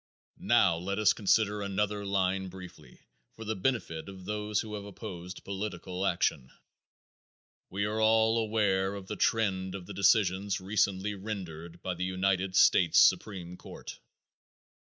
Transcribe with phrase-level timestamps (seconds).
[0.39, 3.01] Now let us consider another line briefly
[3.35, 6.49] for the benefit of those who have opposed political action.
[7.69, 12.55] We are all aware of the trend of the decisions recently rendered by the United
[12.55, 13.99] States supreme court.